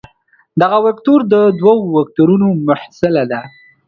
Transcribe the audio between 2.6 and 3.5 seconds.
محصله ده.